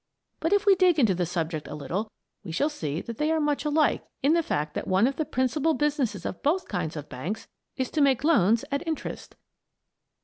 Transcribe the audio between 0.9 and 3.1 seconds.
into the subject a little we shall see